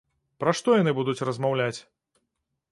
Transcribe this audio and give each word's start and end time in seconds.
Пра 0.43 0.53
што 0.59 0.69
яны 0.77 0.91
будуць 1.01 1.25
размаўляць? 1.31 1.79